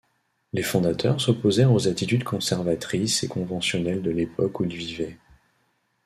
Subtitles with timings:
[0.53, 5.19] Les fondateurs s'opposèrent aux attitudes conservatrices et conventionnelles de l'époque où ils vivaient.